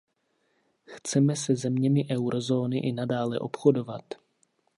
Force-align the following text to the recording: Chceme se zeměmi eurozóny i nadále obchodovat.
Chceme 0.85 1.35
se 1.35 1.55
zeměmi 1.55 2.07
eurozóny 2.11 2.79
i 2.79 2.91
nadále 2.91 3.39
obchodovat. 3.39 4.13